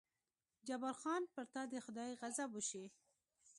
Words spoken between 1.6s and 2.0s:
دې د